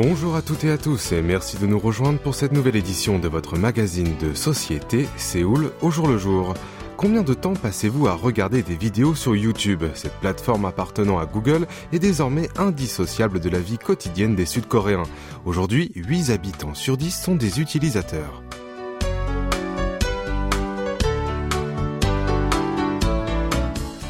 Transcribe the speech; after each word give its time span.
Bonjour 0.00 0.36
à 0.36 0.42
toutes 0.42 0.62
et 0.62 0.70
à 0.70 0.78
tous 0.78 1.10
et 1.10 1.22
merci 1.22 1.56
de 1.56 1.66
nous 1.66 1.80
rejoindre 1.80 2.20
pour 2.20 2.36
cette 2.36 2.52
nouvelle 2.52 2.76
édition 2.76 3.18
de 3.18 3.26
votre 3.26 3.58
magazine 3.58 4.16
de 4.18 4.32
société 4.32 5.08
Séoul 5.16 5.72
au 5.82 5.90
jour 5.90 6.06
le 6.06 6.18
jour. 6.18 6.54
Combien 6.96 7.24
de 7.24 7.34
temps 7.34 7.54
passez-vous 7.54 8.06
à 8.06 8.12
regarder 8.12 8.62
des 8.62 8.76
vidéos 8.76 9.16
sur 9.16 9.34
YouTube? 9.34 9.82
Cette 9.94 10.14
plateforme 10.20 10.66
appartenant 10.66 11.18
à 11.18 11.26
Google 11.26 11.66
est 11.92 11.98
désormais 11.98 12.48
indissociable 12.56 13.40
de 13.40 13.50
la 13.50 13.58
vie 13.58 13.78
quotidienne 13.78 14.36
des 14.36 14.46
Sud-Coréens. 14.46 15.02
Aujourd'hui, 15.44 15.90
8 15.96 16.30
habitants 16.30 16.74
sur 16.74 16.96
10 16.96 17.10
sont 17.10 17.34
des 17.34 17.58
utilisateurs. 17.58 18.44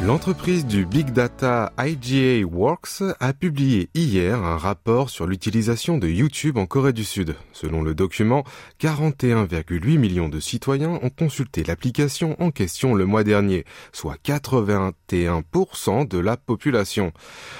L'entreprise 0.09 0.65
du 0.65 0.87
Big 0.87 1.11
Data 1.11 1.71
IGA 1.79 2.47
Works 2.47 3.03
a 3.21 3.35
publié 3.35 3.91
hier 3.93 4.43
un 4.43 4.57
rapport 4.57 5.11
sur 5.11 5.27
l'utilisation 5.27 5.99
de 5.99 6.09
YouTube 6.09 6.57
en 6.57 6.65
Corée 6.65 6.95
du 6.95 7.05
Sud. 7.05 7.37
Selon 7.53 7.83
le 7.83 7.95
document, 7.95 8.43
41,8 8.81 9.99
millions 9.99 10.31
de 10.31 10.41
citoyens 10.41 10.99
ont 11.03 11.11
consulté 11.11 11.63
l'application 11.63 12.43
en 12.43 12.51
question 12.51 12.95
le 12.95 13.05
mois 13.05 13.23
dernier, 13.23 13.67
soit 13.93 14.17
81% 14.25 16.09
de 16.09 16.19
la 16.19 16.39
population. 16.39 17.13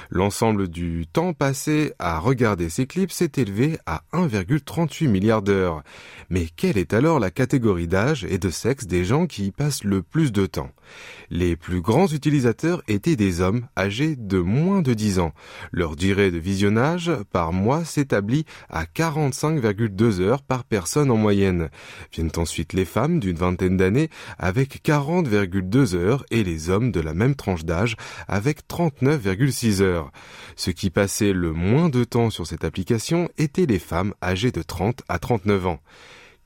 L'ensemble 0.09 0.69
du 0.69 1.07
temps 1.07 1.35
passé 1.35 1.93
à 1.99 2.19
regarder 2.19 2.71
ces 2.71 2.87
clips 2.87 3.13
s'est 3.13 3.33
élevé 3.37 3.77
à 3.85 4.05
1,38 4.15 5.09
milliard 5.09 5.43
d'heures. 5.43 5.83
Mais 6.31 6.47
quelle 6.57 6.79
est 6.79 6.95
alors 6.95 7.21
la 7.21 7.31
catégorie 7.31 7.89
d'âge 7.89 8.25
et 8.25 8.39
de 8.39 8.49
sexe 8.49 8.87
des 8.87 9.05
gens 9.05 9.27
qui 9.27 9.49
y 9.49 9.51
passent 9.51 9.85
le 9.85 10.03
plus 10.03 10.33
de 10.33 10.47
temps? 10.47 10.71
Les 11.29 11.55
plus 11.55 11.83
grands 11.83 12.07
utilisateurs 12.07 12.38
étaient 12.89 13.17
des 13.17 13.41
hommes 13.41 13.67
âgés 13.77 14.17
de 14.17 14.39
moins 14.39 14.83
de 14.83 14.95
10 14.95 15.19
ans. 15.19 15.33
Leur 15.73 15.97
durée 15.97 16.31
de 16.31 16.39
visionnage 16.39 17.11
par 17.33 17.53
mois 17.53 17.85
s'établit 17.85 18.45
à 18.69 18.85
45,2 18.85 20.21
heures 20.21 20.43
par 20.43 20.65
personne 20.65 21.11
en 21.11 21.17
moyenne. 21.17 21.71
Viennent 22.13 22.31
ensuite 22.37 22.73
les 22.73 22.85
femmes 22.85 23.21
d'une 23.21 23.37
vingtaine 23.37 23.77
d'années 23.77 24.11
avec 24.39 24.85
40,2 24.85 25.95
heures 25.95 26.25
et 26.31 26.45
les 26.45 26.71
hommes 26.71 26.93
de 26.93 27.01
la 27.01 27.15
même 27.15 27.35
tranche 27.35 27.65
d'âge 27.65 27.97
avec 28.27 28.69
39,6 28.69 29.83
heures. 29.83 30.13
Ce 30.57 30.71
qui 30.71 30.91
passait 30.91 31.33
le 31.33 31.53
moins 31.53 31.89
de 31.89 32.05
temps 32.05 32.31
sur 32.31 32.47
cette 32.47 32.65
application 32.65 33.29
étaient 33.39 33.67
les 33.67 33.79
femmes 33.79 34.15
âgées 34.23 34.53
de 34.53 34.63
30 34.63 35.03
à 35.09 35.19
39 35.19 35.67
ans. 35.67 35.81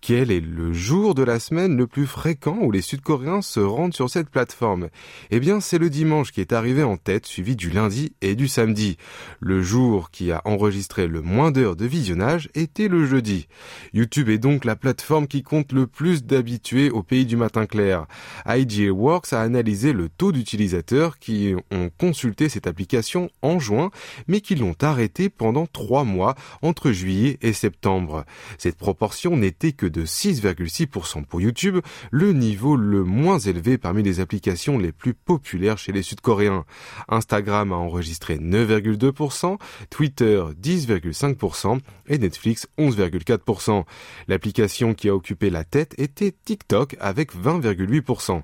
Quel 0.05 0.33
est 0.33 0.41
le 0.41 0.73
jour 0.73 1.15
de 1.15 1.23
la 1.23 1.39
semaine 1.39 1.77
le 1.77 1.87
plus 1.87 2.09
fréquent 2.09 2.59
où 2.61 2.73
les 2.73 2.81
Sud-Coréens 2.81 3.41
se 3.41 3.61
rendent 3.61 3.95
sur 3.95 4.11
cette 4.11 4.31
plateforme? 4.31 4.89
Eh 5.31 5.39
bien, 5.39 5.61
c'est 5.61 5.79
le 5.79 5.91
dimanche 5.91 6.33
qui 6.33 6.41
est 6.41 6.53
arrivé 6.53 6.83
en 6.83 6.97
tête, 6.97 7.25
suivi 7.25 7.55
du 7.55 7.71
lundi 7.71 8.13
et 8.21 8.35
du 8.35 8.49
samedi. 8.49 8.97
Le 9.39 9.63
jour 9.63 10.11
qui 10.11 10.33
a 10.33 10.43
enregistré 10.45 11.07
le 11.07 11.23
moins 11.23 11.53
d'heures 11.53 11.77
de 11.77 11.87
visionnage 11.87 12.49
était 12.57 12.89
le 12.89 13.07
jeudi. 13.07 13.47
YouTube 13.95 14.29
est 14.29 14.39
donc 14.39 14.65
la 14.65 14.75
plateforme 14.75 15.29
qui 15.29 15.45
compte 15.45 15.71
le 15.71 15.87
plus 15.87 16.25
d'habitués 16.25 16.91
au 16.91 17.05
pays 17.05 17.25
du 17.25 17.37
matin 17.37 17.67
clair. 17.67 18.07
IGA 18.45 18.91
Works 18.91 19.33
a 19.33 19.41
analysé 19.41 19.93
le 19.93 20.09
taux 20.09 20.33
d'utilisateurs 20.33 21.21
qui 21.21 21.55
ont 21.71 21.91
consulté 21.97 22.49
cette 22.49 22.67
application 22.67 23.31
en 23.41 23.61
juin, 23.61 23.93
mais 24.27 24.41
qui 24.41 24.57
l'ont 24.57 24.75
arrêté 24.83 25.29
pendant 25.29 25.67
trois 25.67 26.03
mois 26.03 26.35
entre 26.61 26.91
juillet 26.91 27.39
et 27.41 27.53
septembre. 27.53 28.25
Cette 28.59 28.77
proportion 28.77 29.37
n'était 29.37 29.71
que 29.71 29.92
de 29.93 30.05
6,6% 30.05 31.25
pour 31.25 31.41
YouTube, 31.41 31.79
le 32.11 32.33
niveau 32.33 32.77
le 32.77 33.05
moins 33.05 33.39
élevé 33.39 33.79
parmi 33.79 34.03
les 34.03 34.21
applications 34.21 34.79
les 34.79 34.91
plus 34.93 35.15
populaires 35.15 35.79
chez 35.79 35.93
les 35.93 36.03
Sud-Coréens. 36.03 36.65
Instagram 37.09 37.73
a 37.73 37.77
enregistré 37.77 38.39
9,2%, 38.39 39.59
Twitter 39.91 40.43
10,5% 40.61 41.79
et 42.09 42.19
Netflix 42.19 42.67
11,4%. 42.79 43.85
L'application 44.29 44.95
qui 44.95 45.09
a 45.09 45.15
occupé 45.15 45.51
la 45.51 45.65
tête 45.65 45.95
était 45.99 46.35
TikTok 46.45 46.97
avec 46.99 47.35
20,8%. 47.35 48.43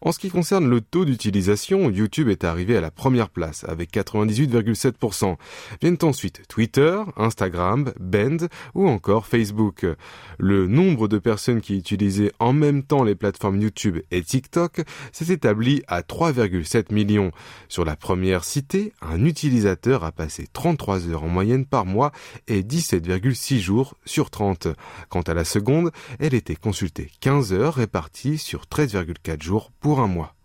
En 0.00 0.12
ce 0.12 0.18
qui 0.18 0.30
concerne 0.30 0.68
le 0.68 0.80
taux 0.80 1.04
d'utilisation, 1.04 1.90
YouTube 1.90 2.28
est 2.28 2.44
arrivé 2.44 2.76
à 2.76 2.80
la 2.80 2.90
première 2.90 3.30
place 3.30 3.64
avec 3.64 3.92
98,7%. 3.92 5.36
Viennent 5.80 5.98
ensuite 6.02 6.42
Twitter, 6.48 7.00
Instagram, 7.16 7.92
Bend 7.98 8.46
ou 8.74 8.88
encore 8.88 9.26
Facebook. 9.26 9.86
Le 10.38 10.66
nombre 10.88 11.06
de 11.06 11.18
personnes 11.18 11.60
qui 11.60 11.76
utilisaient 11.76 12.32
en 12.38 12.54
même 12.54 12.82
temps 12.82 13.04
les 13.04 13.14
plateformes 13.14 13.60
YouTube 13.60 13.98
et 14.10 14.22
TikTok 14.22 14.80
s'est 15.12 15.32
établi 15.32 15.82
à 15.86 16.00
3,7 16.00 16.94
millions. 16.94 17.30
Sur 17.68 17.84
la 17.84 17.94
première 17.94 18.42
citée, 18.42 18.94
un 19.02 19.24
utilisateur 19.26 20.02
a 20.02 20.12
passé 20.12 20.46
33 20.50 21.08
heures 21.08 21.24
en 21.24 21.28
moyenne 21.28 21.66
par 21.66 21.84
mois 21.84 22.12
et 22.46 22.62
17,6 22.62 23.58
jours 23.58 23.96
sur 24.06 24.30
30. 24.30 24.68
Quant 25.10 25.22
à 25.22 25.34
la 25.34 25.44
seconde, 25.44 25.90
elle 26.20 26.34
était 26.34 26.56
consultée 26.56 27.10
15 27.20 27.52
heures 27.52 27.74
réparties 27.74 28.38
sur 28.38 28.62
13,4 28.62 29.42
jours 29.42 29.70
pour 29.80 30.00
un 30.00 30.08
mois. 30.08 30.37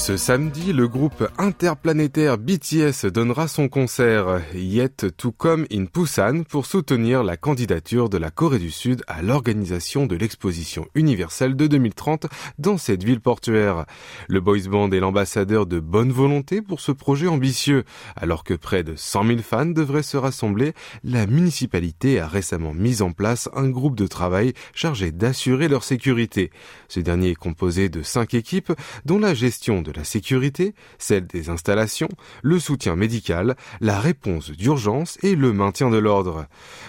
Ce 0.00 0.16
samedi, 0.16 0.72
le 0.72 0.88
groupe 0.88 1.28
interplanétaire 1.36 2.38
BTS 2.38 3.04
donnera 3.12 3.48
son 3.48 3.68
concert 3.68 4.40
Yet 4.54 5.14
to 5.18 5.30
Come 5.30 5.66
in 5.70 5.84
Busan 5.92 6.42
pour 6.44 6.64
soutenir 6.64 7.22
la 7.22 7.36
candidature 7.36 8.08
de 8.08 8.16
la 8.16 8.30
Corée 8.30 8.58
du 8.58 8.70
Sud 8.70 9.02
à 9.06 9.20
l'organisation 9.20 10.06
de 10.06 10.16
l'exposition 10.16 10.86
universelle 10.94 11.54
de 11.54 11.66
2030 11.66 12.28
dans 12.58 12.78
cette 12.78 13.04
ville 13.04 13.20
portuaire. 13.20 13.84
Le 14.26 14.40
boys 14.40 14.68
band 14.70 14.90
est 14.90 15.00
l'ambassadeur 15.00 15.66
de 15.66 15.78
bonne 15.78 16.12
volonté 16.12 16.62
pour 16.62 16.80
ce 16.80 16.92
projet 16.92 17.28
ambitieux. 17.28 17.84
Alors 18.16 18.42
que 18.42 18.54
près 18.54 18.82
de 18.82 18.96
100 18.96 19.26
000 19.26 19.38
fans 19.40 19.66
devraient 19.66 20.02
se 20.02 20.16
rassembler, 20.16 20.72
la 21.04 21.26
municipalité 21.26 22.20
a 22.20 22.26
récemment 22.26 22.72
mis 22.72 23.02
en 23.02 23.12
place 23.12 23.50
un 23.54 23.68
groupe 23.68 23.96
de 23.96 24.06
travail 24.06 24.54
chargé 24.74 25.12
d'assurer 25.12 25.68
leur 25.68 25.84
sécurité. 25.84 26.50
Ce 26.88 27.00
dernier 27.00 27.32
est 27.32 27.34
composé 27.34 27.90
de 27.90 28.02
cinq 28.02 28.32
équipes 28.32 28.72
dont 29.04 29.18
la 29.18 29.34
gestion 29.34 29.82
de 29.82 29.89
la 29.92 30.00
la 30.00 30.04
sécurité, 30.04 30.74
celle 30.98 31.26
des 31.26 31.50
installations, 31.50 32.08
le 32.42 32.58
soutien 32.58 32.96
médical, 32.96 33.54
la 33.82 34.00
réponse 34.00 34.50
d'urgence 34.50 35.18
et 35.22 35.36
le 35.36 35.52
maintien 35.52 35.90
de 35.90 35.98
l'ordre. 35.98 36.46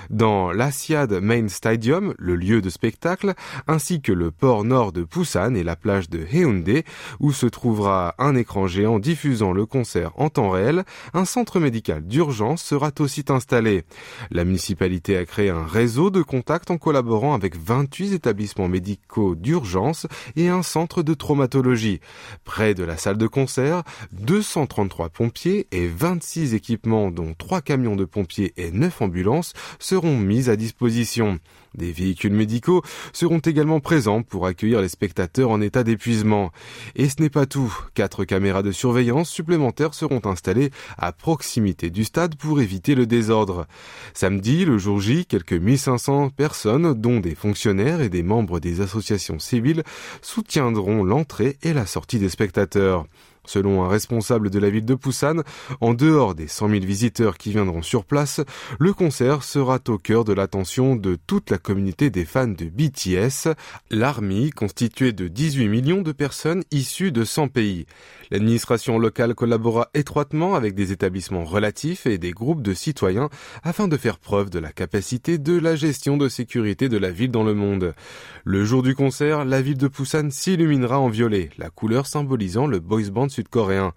Dans 0.09 0.53
l'Asiad 0.53 1.11
Main 1.11 1.49
Stadium, 1.49 2.13
le 2.17 2.37
lieu 2.37 2.61
de 2.61 2.69
spectacle, 2.69 3.33
ainsi 3.67 4.01
que 4.01 4.13
le 4.13 4.31
port 4.31 4.63
nord 4.63 4.93
de 4.93 5.03
Busan 5.03 5.55
et 5.55 5.63
la 5.63 5.75
plage 5.75 6.09
de 6.09 6.25
Haeundae, 6.31 6.83
où 7.19 7.33
se 7.33 7.47
trouvera 7.47 8.15
un 8.17 8.33
écran 8.33 8.65
géant 8.65 8.97
diffusant 8.97 9.51
le 9.51 9.65
concert 9.65 10.13
en 10.15 10.29
temps 10.29 10.51
réel, 10.51 10.85
un 11.13 11.25
centre 11.25 11.59
médical 11.59 12.07
d'urgence 12.07 12.63
sera 12.63 12.91
aussi 12.99 13.25
installé. 13.27 13.83
La 14.29 14.45
municipalité 14.45 15.17
a 15.17 15.25
créé 15.25 15.49
un 15.49 15.65
réseau 15.65 16.11
de 16.11 16.21
contacts 16.21 16.71
en 16.71 16.77
collaborant 16.77 17.33
avec 17.33 17.57
28 17.57 18.13
établissements 18.13 18.69
médicaux 18.69 19.35
d'urgence 19.35 20.07
et 20.37 20.47
un 20.47 20.63
centre 20.63 21.03
de 21.03 21.13
traumatologie. 21.13 21.99
Près 22.45 22.73
de 22.73 22.85
la 22.85 22.90
salle 22.97 23.17
de 23.17 23.27
concert, 23.27 23.83
233 24.13 25.09
pompiers 25.09 25.67
et 25.71 25.87
26 25.87 26.53
équipements 26.53 27.11
dont 27.11 27.33
3 27.37 27.61
camions 27.61 27.95
de 27.95 28.05
pompiers 28.05 28.53
et 28.57 28.71
9 28.71 29.01
ambulances 29.01 29.53
seront 29.79 30.17
mis 30.17 30.49
à 30.49 30.55
disposition. 30.55 31.39
Des 31.75 31.93
véhicules 31.93 32.33
médicaux 32.33 32.81
seront 33.13 33.39
également 33.39 33.79
présents 33.79 34.23
pour 34.23 34.45
accueillir 34.45 34.81
les 34.81 34.89
spectateurs 34.89 35.51
en 35.51 35.61
état 35.61 35.83
d'épuisement. 35.83 36.51
Et 36.95 37.07
ce 37.07 37.21
n'est 37.21 37.29
pas 37.29 37.45
tout. 37.45 37.73
Quatre 37.93 38.25
caméras 38.25 38.61
de 38.61 38.73
surveillance 38.73 39.29
supplémentaires 39.29 39.93
seront 39.93 40.19
installées 40.25 40.71
à 40.97 41.13
proximité 41.13 41.89
du 41.89 42.03
stade 42.03 42.35
pour 42.35 42.59
éviter 42.59 42.93
le 42.93 43.05
désordre. 43.05 43.67
Samedi, 44.13 44.65
le 44.65 44.77
jour 44.77 44.99
J, 44.99 45.25
quelques 45.25 45.53
1500 45.53 46.31
personnes, 46.31 46.93
dont 46.93 47.21
des 47.21 47.35
fonctionnaires 47.35 48.01
et 48.01 48.09
des 48.09 48.23
membres 48.23 48.59
des 48.59 48.81
associations 48.81 49.39
civiles, 49.39 49.83
soutiendront 50.21 51.05
l'entrée 51.05 51.57
et 51.63 51.71
la 51.71 51.85
sortie 51.85 52.19
des 52.19 52.29
spectateurs 52.29 52.80
auditeurs. 52.81 53.05
Selon 53.45 53.83
un 53.83 53.87
responsable 53.87 54.51
de 54.51 54.59
la 54.59 54.69
ville 54.69 54.85
de 54.85 54.93
Busan, 54.93 55.41
en 55.81 55.93
dehors 55.95 56.35
des 56.35 56.47
100 56.47 56.69
000 56.69 56.81
visiteurs 56.85 57.37
qui 57.37 57.49
viendront 57.49 57.81
sur 57.81 58.05
place, 58.05 58.39
le 58.79 58.93
concert 58.93 59.43
sera 59.43 59.79
au 59.87 59.97
cœur 59.97 60.25
de 60.25 60.33
l'attention 60.33 60.95
de 60.95 61.17
toute 61.27 61.49
la 61.49 61.57
communauté 61.57 62.11
des 62.11 62.25
fans 62.25 62.47
de 62.47 62.65
BTS, 62.65 63.49
l'armée 63.89 64.51
constituée 64.51 65.11
de 65.11 65.27
18 65.27 65.69
millions 65.69 66.01
de 66.03 66.11
personnes 66.11 66.63
issues 66.71 67.11
de 67.11 67.23
100 67.23 67.47
pays. 67.47 67.87
L'administration 68.29 68.99
locale 68.99 69.33
collabora 69.33 69.89
étroitement 69.93 70.53
avec 70.53 70.75
des 70.75 70.91
établissements 70.91 71.43
relatifs 71.43 72.05
et 72.05 72.19
des 72.19 72.31
groupes 72.31 72.61
de 72.61 72.73
citoyens 72.73 73.29
afin 73.63 73.87
de 73.87 73.97
faire 73.97 74.19
preuve 74.19 74.49
de 74.49 74.59
la 74.59 74.71
capacité 74.71 75.37
de 75.39 75.57
la 75.57 75.75
gestion 75.75 76.15
de 76.15 76.29
sécurité 76.29 76.89
de 76.89 76.97
la 76.97 77.09
ville 77.09 77.31
dans 77.31 77.43
le 77.43 77.55
monde. 77.55 77.95
Le 78.43 78.63
jour 78.63 78.83
du 78.83 78.93
concert, 78.93 79.45
la 79.45 79.61
ville 79.61 79.77
de 79.77 79.87
Busan 79.87 80.29
s'illuminera 80.29 80.99
en 80.99 81.09
violet, 81.09 81.49
la 81.57 81.69
couleur 81.69 82.05
symbolisant 82.05 82.67
le 82.67 82.79
boys 82.79 83.09
band 83.09 83.30
sud-coréen. 83.31 83.93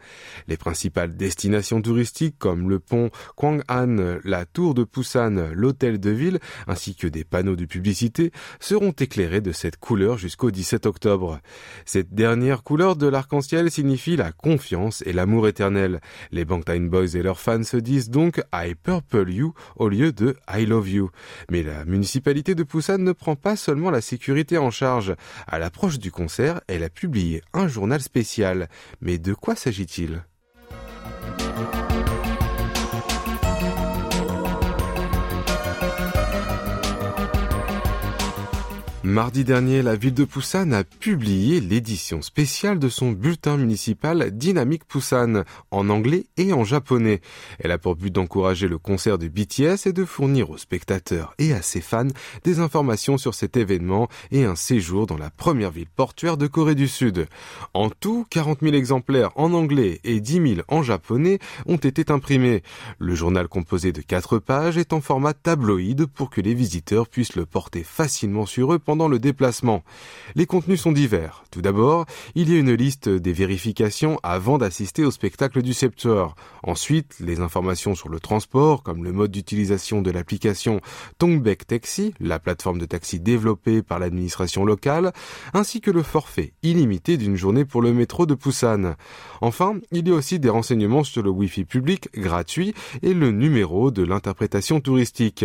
Les 0.48 0.56
principales 0.56 1.16
destinations 1.16 1.82
touristiques 1.82 2.38
comme 2.38 2.70
le 2.70 2.78
pont 2.78 3.10
Kwanghan, 3.36 4.18
la 4.24 4.44
tour 4.44 4.74
de 4.74 4.84
Busan, 4.84 5.50
l'hôtel 5.52 5.98
de 6.00 6.10
ville, 6.10 6.38
ainsi 6.66 6.94
que 6.94 7.06
des 7.06 7.24
panneaux 7.24 7.56
de 7.56 7.64
publicité 7.64 8.30
seront 8.60 8.92
éclairés 8.92 9.40
de 9.40 9.52
cette 9.52 9.76
couleur 9.76 10.18
jusqu'au 10.18 10.50
17 10.50 10.86
octobre. 10.86 11.40
Cette 11.84 12.14
dernière 12.14 12.62
couleur 12.62 12.96
de 12.96 13.06
l'arc-en-ciel 13.06 13.70
signifie 13.70 14.16
la 14.16 14.32
confiance 14.32 15.02
et 15.06 15.12
l'amour 15.12 15.48
éternel. 15.48 16.00
Les 16.30 16.44
Bangtan 16.44 16.80
Boys 16.80 17.14
et 17.14 17.22
leurs 17.22 17.40
fans 17.40 17.62
se 17.62 17.76
disent 17.76 18.10
donc 18.10 18.42
I 18.52 18.74
purple 18.74 19.30
you 19.30 19.54
au 19.76 19.88
lieu 19.88 20.12
de 20.12 20.36
I 20.52 20.66
love 20.66 20.88
you. 20.88 21.10
Mais 21.50 21.62
la 21.62 21.84
municipalité 21.84 22.54
de 22.54 22.62
Busan 22.62 22.98
ne 22.98 23.12
prend 23.12 23.36
pas 23.36 23.56
seulement 23.56 23.90
la 23.90 24.00
sécurité 24.00 24.58
en 24.58 24.70
charge. 24.70 25.14
À 25.46 25.58
l'approche 25.58 25.98
du 25.98 26.10
concert, 26.10 26.60
elle 26.68 26.84
a 26.84 26.90
publié 26.90 27.42
un 27.52 27.68
journal 27.68 28.00
spécial. 28.00 28.68
Mais 29.00 29.18
de 29.24 29.32
quoi 29.32 29.56
s'agit-il? 29.56 30.22
Mardi 39.04 39.44
dernier, 39.44 39.82
la 39.82 39.96
ville 39.96 40.14
de 40.14 40.24
Busan 40.24 40.72
a 40.72 40.82
publié 40.82 41.60
l'édition 41.60 42.22
spéciale 42.22 42.78
de 42.78 42.88
son 42.88 43.12
bulletin 43.12 43.58
municipal 43.58 44.30
Dynamique 44.30 44.84
Busan 44.90 45.44
en 45.70 45.90
anglais 45.90 46.24
et 46.38 46.54
en 46.54 46.64
japonais. 46.64 47.20
Elle 47.58 47.72
a 47.72 47.76
pour 47.76 47.96
but 47.96 48.10
d'encourager 48.10 48.66
le 48.66 48.78
concert 48.78 49.18
de 49.18 49.28
BTS 49.28 49.86
et 49.86 49.92
de 49.92 50.06
fournir 50.06 50.48
aux 50.48 50.56
spectateurs 50.56 51.34
et 51.38 51.52
à 51.52 51.60
ses 51.60 51.82
fans 51.82 52.08
des 52.44 52.60
informations 52.60 53.18
sur 53.18 53.34
cet 53.34 53.58
événement 53.58 54.08
et 54.30 54.44
un 54.46 54.56
séjour 54.56 55.06
dans 55.06 55.18
la 55.18 55.28
première 55.28 55.70
ville 55.70 55.90
portuaire 55.94 56.38
de 56.38 56.46
Corée 56.46 56.74
du 56.74 56.88
Sud. 56.88 57.26
En 57.74 57.90
tout, 57.90 58.24
40 58.30 58.60
000 58.62 58.72
exemplaires 58.72 59.32
en 59.36 59.52
anglais 59.52 60.00
et 60.04 60.18
10 60.18 60.54
000 60.54 60.60
en 60.68 60.82
japonais 60.82 61.40
ont 61.66 61.76
été 61.76 62.10
imprimés. 62.10 62.62
Le 62.98 63.14
journal 63.14 63.48
composé 63.48 63.92
de 63.92 64.00
4 64.00 64.38
pages 64.38 64.78
est 64.78 64.94
en 64.94 65.02
format 65.02 65.34
tabloïd 65.34 66.06
pour 66.06 66.30
que 66.30 66.40
les 66.40 66.54
visiteurs 66.54 67.06
puissent 67.06 67.36
le 67.36 67.44
porter 67.44 67.82
facilement 67.84 68.46
sur 68.46 68.72
eux 68.72 68.78
le 68.94 69.18
déplacement. 69.18 69.82
Les 70.34 70.46
contenus 70.46 70.80
sont 70.80 70.92
divers. 70.92 71.44
Tout 71.50 71.62
d'abord, 71.62 72.06
il 72.34 72.50
y 72.50 72.56
a 72.56 72.58
une 72.58 72.72
liste 72.72 73.08
des 73.08 73.32
vérifications 73.32 74.18
avant 74.22 74.58
d'assister 74.58 75.04
au 75.04 75.10
spectacle 75.10 75.62
du 75.62 75.74
secteur. 75.74 76.34
Ensuite, 76.62 77.16
les 77.20 77.40
informations 77.40 77.94
sur 77.94 78.08
le 78.08 78.20
transport, 78.20 78.82
comme 78.82 79.04
le 79.04 79.12
mode 79.12 79.30
d'utilisation 79.30 80.02
de 80.02 80.10
l'application 80.10 80.80
Tongbek 81.18 81.66
Taxi, 81.66 82.14
la 82.20 82.38
plateforme 82.38 82.78
de 82.78 82.86
taxi 82.86 83.20
développée 83.20 83.82
par 83.82 83.98
l'administration 83.98 84.64
locale, 84.64 85.12
ainsi 85.52 85.80
que 85.80 85.90
le 85.90 86.02
forfait 86.02 86.52
illimité 86.62 87.16
d'une 87.16 87.36
journée 87.36 87.64
pour 87.64 87.82
le 87.82 87.92
métro 87.92 88.26
de 88.26 88.34
Busan. 88.34 88.94
Enfin, 89.40 89.76
il 89.92 90.08
y 90.08 90.10
a 90.10 90.14
aussi 90.14 90.38
des 90.38 90.48
renseignements 90.48 91.04
sur 91.04 91.22
le 91.22 91.30
Wi-Fi 91.30 91.64
public 91.64 92.08
gratuit 92.16 92.74
et 93.02 93.14
le 93.14 93.30
numéro 93.30 93.90
de 93.90 94.02
l'interprétation 94.02 94.80
touristique. 94.80 95.44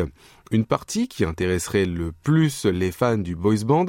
Une 0.51 0.65
partie 0.65 1.07
qui 1.07 1.25
intéresserait 1.25 1.85
le 1.85 2.11
plus 2.11 2.65
les 2.65 2.91
fans 2.91 3.19
du 3.19 3.35
boys 3.35 3.63
band 3.65 3.85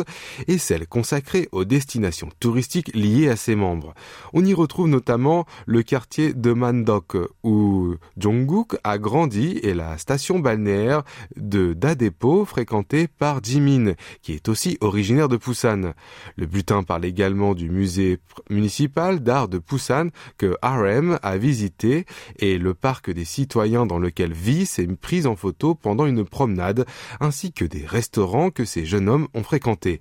est 0.47 0.59
celle 0.59 0.87
consacrée 0.87 1.49
aux 1.53 1.65
destinations 1.65 2.29
touristiques 2.39 2.95
liées 2.95 3.31
à 3.31 3.37
ses 3.37 3.55
membres. 3.55 3.95
On 4.35 4.45
y 4.45 4.53
retrouve 4.53 4.87
notamment 4.87 5.47
le 5.65 5.83
quartier 5.83 6.35
de 6.35 6.53
Mandok 6.53 7.17
où 7.43 7.95
Jungkook 8.19 8.77
a 8.85 8.99
grandi 8.99 9.59
et 9.63 9.73
la 9.73 9.97
station 9.97 10.39
balnéaire 10.39 11.03
de 11.37 11.73
Dadepo 11.73 12.45
fréquentée 12.45 13.09
par 13.09 13.43
Jimin 13.43 13.95
qui 14.21 14.35
est 14.35 14.51
aussi 14.51 14.77
originaire 14.83 15.29
de 15.29 15.39
Busan. 15.39 15.95
Le 16.37 16.45
bulletin 16.45 16.83
parle 16.83 17.07
également 17.07 17.55
du 17.55 17.71
musée 17.71 18.19
municipal 18.51 19.21
d'art 19.21 19.49
de 19.49 19.59
Busan 19.59 20.09
que 20.37 20.59
RM 20.63 21.19
a 21.23 21.39
visité 21.39 22.05
et 22.39 22.59
le 22.59 22.75
parc 22.75 23.11
des 23.11 23.25
citoyens 23.25 23.87
dans 23.87 23.99
lequel 23.99 24.35
vit 24.35 24.67
s'est 24.67 24.87
prise 25.01 25.27
en 25.27 25.37
photo 25.37 25.75
pendant 25.75 26.05
une 26.05 26.27
promenade 26.27 26.50
ainsi 27.21 27.53
que 27.53 27.65
des 27.65 27.87
restaurants 27.87 28.51
que 28.51 28.65
ces 28.65 28.87
jeunes 28.87 29.09
hommes 29.09 29.29
ont 29.35 29.43
fréquentés. 29.43 30.01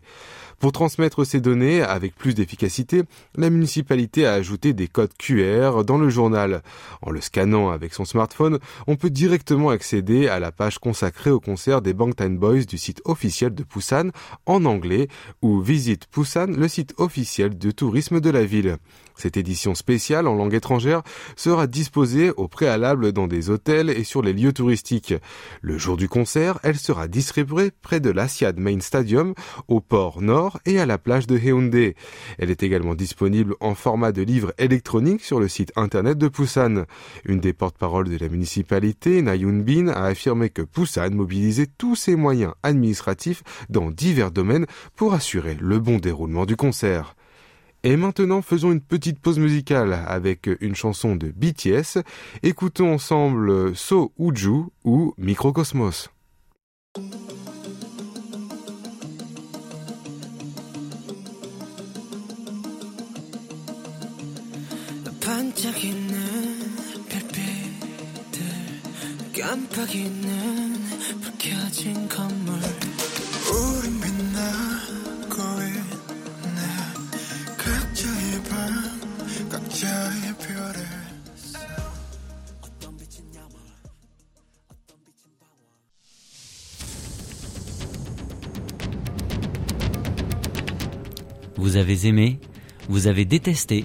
Pour 0.59 0.73
transmettre 0.73 1.25
ces 1.25 1.39
données 1.39 1.81
avec 1.81 2.15
plus 2.15 2.35
d'efficacité, 2.35 3.03
la 3.35 3.49
municipalité 3.49 4.25
a 4.25 4.33
ajouté 4.33 4.73
des 4.73 4.89
codes 4.89 5.13
QR 5.17 5.85
dans 5.85 5.97
le 5.97 6.09
journal. 6.09 6.61
En 7.01 7.11
le 7.11 7.21
scannant 7.21 7.69
avec 7.69 7.93
son 7.93 8.03
smartphone, 8.03 8.59
on 8.85 8.97
peut 8.97 9.09
directement 9.09 9.69
accéder 9.69 10.27
à 10.27 10.39
la 10.39 10.51
page 10.51 10.79
consacrée 10.79 11.31
au 11.31 11.39
concert 11.39 11.81
des 11.81 11.93
Bangtan 11.93 12.31
Boys 12.31 12.65
du 12.65 12.77
site 12.77 13.01
officiel 13.05 13.55
de 13.55 13.63
Busan 13.63 14.09
en 14.45 14.65
anglais 14.65 15.07
ou 15.41 15.61
visite 15.61 16.07
Busan, 16.13 16.47
le 16.47 16.67
site 16.67 16.93
officiel 16.97 17.57
de 17.57 17.71
tourisme 17.71 18.19
de 18.19 18.29
la 18.29 18.43
ville. 18.43 18.77
Cette 19.19 19.35
édition 19.35 19.75
spéciale 19.75 20.27
en 20.27 20.35
langue 20.35 20.53
étrangère 20.53 21.03
sera 21.35 21.67
disposée 21.67 22.31
au 22.31 22.47
préalable 22.47 23.11
dans 23.11 23.27
des 23.27 23.49
hôtels 23.49 23.89
et 23.89 24.05
sur 24.05 24.21
les 24.21 24.31
lieux 24.31 24.53
touristiques. 24.53 25.13
Le 25.61 25.77
jour 25.77 25.97
du 25.97 26.07
concert, 26.07 26.38
elle 26.63 26.77
sera 26.77 27.07
distribuée 27.07 27.71
près 27.81 27.99
de 27.99 28.09
l'Asiad 28.09 28.57
Main 28.59 28.79
Stadium, 28.79 29.33
au 29.67 29.81
port 29.81 30.21
nord 30.21 30.59
et 30.65 30.79
à 30.79 30.85
la 30.85 30.97
plage 30.97 31.27
de 31.27 31.37
Haeundae. 31.37 31.93
Elle 32.37 32.49
est 32.49 32.63
également 32.63 32.95
disponible 32.95 33.55
en 33.59 33.75
format 33.75 34.11
de 34.11 34.21
livre 34.21 34.53
électronique 34.57 35.23
sur 35.23 35.39
le 35.39 35.47
site 35.47 35.71
internet 35.75 36.17
de 36.17 36.29
Busan. 36.29 36.85
Une 37.25 37.39
des 37.39 37.53
porte-paroles 37.53 38.09
de 38.09 38.17
la 38.17 38.29
municipalité, 38.29 39.21
Na 39.21 39.37
Bin, 39.37 39.87
a 39.89 40.05
affirmé 40.05 40.49
que 40.49 40.61
Busan 40.61 41.11
mobilisait 41.11 41.67
tous 41.77 41.95
ses 41.95 42.15
moyens 42.15 42.53
administratifs 42.63 43.43
dans 43.69 43.91
divers 43.91 44.31
domaines 44.31 44.65
pour 44.95 45.13
assurer 45.13 45.57
le 45.59 45.79
bon 45.79 45.97
déroulement 45.97 46.45
du 46.45 46.55
concert. 46.55 47.15
Et 47.83 47.95
maintenant, 47.95 48.41
faisons 48.41 48.73
une 48.73 48.81
petite 48.81 49.19
pause 49.19 49.39
musicale 49.39 49.97
avec 50.05 50.49
une 50.59 50.75
chanson 50.75 51.15
de 51.15 51.29
BTS. 51.29 52.03
Écoutons 52.43 52.93
ensemble 52.93 53.75
So 53.75 54.11
Uju 54.19 54.65
ou 54.83 55.13
Microcosmos. 55.17 56.09
Vous 91.57 91.75
avez 91.75 92.07
aimé, 92.07 92.39
vous 92.87 93.07
avez 93.07 93.25
détesté, 93.25 93.83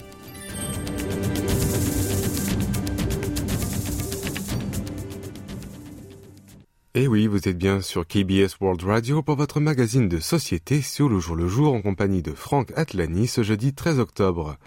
Et 6.95 7.03
eh 7.03 7.07
oui, 7.07 7.27
vous 7.27 7.47
êtes 7.47 7.57
bien 7.57 7.81
sur 7.81 8.07
KBS 8.07 8.57
World 8.59 8.81
Radio 8.83 9.21
pour 9.21 9.35
votre 9.35 9.59
magazine 9.59 10.09
de 10.09 10.19
société 10.19 10.81
sur 10.81 11.09
le 11.09 11.19
jour 11.19 11.35
le 11.35 11.47
jour 11.47 11.73
en 11.73 11.81
compagnie 11.81 12.23
de 12.23 12.31
Franck 12.31 12.71
Atlani 12.75 13.27
ce 13.27 13.43
jeudi 13.43 13.75
13 13.75 13.99
octobre. 13.99 14.57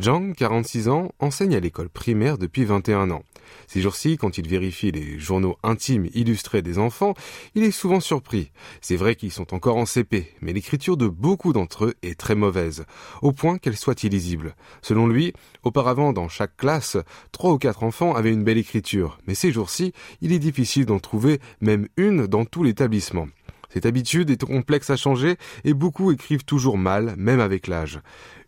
Zhang, 0.00 0.32
46 0.32 0.88
ans, 0.88 1.10
enseigne 1.18 1.56
à 1.56 1.60
l'école 1.60 1.88
primaire 1.88 2.38
depuis 2.38 2.64
21 2.64 3.10
ans. 3.10 3.24
Ces 3.66 3.80
jours-ci, 3.80 4.16
quand 4.16 4.38
il 4.38 4.46
vérifie 4.46 4.92
les 4.92 5.18
journaux 5.18 5.56
intimes 5.64 6.06
illustrés 6.14 6.62
des 6.62 6.78
enfants, 6.78 7.14
il 7.56 7.64
est 7.64 7.72
souvent 7.72 7.98
surpris. 7.98 8.52
C'est 8.80 8.94
vrai 8.94 9.16
qu'ils 9.16 9.32
sont 9.32 9.52
encore 9.54 9.76
en 9.76 9.86
CP, 9.86 10.32
mais 10.40 10.52
l'écriture 10.52 10.96
de 10.96 11.08
beaucoup 11.08 11.52
d'entre 11.52 11.86
eux 11.86 11.94
est 12.02 12.16
très 12.16 12.36
mauvaise, 12.36 12.84
au 13.22 13.32
point 13.32 13.58
qu'elle 13.58 13.76
soit 13.76 14.04
illisible. 14.04 14.54
Selon 14.82 15.08
lui, 15.08 15.32
auparavant, 15.64 16.12
dans 16.12 16.28
chaque 16.28 16.56
classe, 16.56 16.96
trois 17.32 17.52
ou 17.52 17.58
quatre 17.58 17.82
enfants 17.82 18.14
avaient 18.14 18.32
une 18.32 18.44
belle 18.44 18.58
écriture, 18.58 19.18
mais 19.26 19.34
ces 19.34 19.50
jours-ci, 19.50 19.92
il 20.20 20.32
est 20.32 20.38
difficile 20.38 20.86
d'en 20.86 21.00
trouver 21.00 21.40
même 21.60 21.88
une 21.96 22.28
dans 22.28 22.44
tout 22.44 22.62
l'établissement. 22.62 23.26
Cette 23.70 23.84
habitude 23.84 24.30
est 24.30 24.42
complexe 24.42 24.88
à 24.88 24.96
changer 24.96 25.36
et 25.64 25.74
beaucoup 25.74 26.10
écrivent 26.10 26.44
toujours 26.44 26.78
mal, 26.78 27.14
même 27.18 27.40
avec 27.40 27.66
l'âge. 27.66 28.00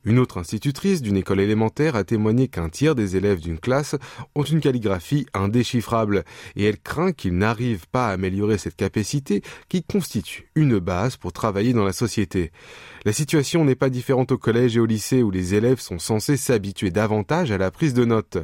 Une 0.07 0.19
autre 0.19 0.39
institutrice 0.39 1.03
d'une 1.03 1.19
école 1.19 1.41
élémentaire 1.41 1.95
a 1.95 2.05
témoigné 2.05 2.49
qu'un 2.49 2.71
tiers 2.71 2.95
des 2.95 3.17
élèves 3.17 3.41
d'une 3.41 3.59
classe 3.59 3.97
ont 4.35 4.45
une 4.45 4.61
calligraphie 4.61 5.27
indéchiffrable 5.35 6.25
et 6.57 6.65
elle 6.65 6.79
craint 6.79 7.13
qu'ils 7.13 7.37
n'arrivent 7.37 7.87
pas 7.87 8.09
à 8.09 8.13
améliorer 8.13 8.57
cette 8.57 8.77
capacité 8.77 9.43
qui 9.69 9.83
constitue 9.83 10.49
une 10.55 10.79
base 10.79 11.19
pour 11.19 11.35
travailler 11.35 11.75
dans 11.75 11.85
la 11.85 11.93
société. 11.93 12.51
La 13.05 13.13
situation 13.13 13.65
n'est 13.65 13.75
pas 13.75 13.91
différente 13.91 14.33
au 14.33 14.39
collège 14.39 14.77
et 14.77 14.81
au 14.81 14.87
lycée 14.87 15.23
où 15.23 15.31
les 15.31 15.55
élèves 15.55 15.81
sont 15.81 15.99
censés 15.99 16.39
s'habituer 16.39 16.91
davantage 16.91 17.51
à 17.51 17.59
la 17.59 17.71
prise 17.71 17.93
de 17.93 18.07
notes. 18.07 18.39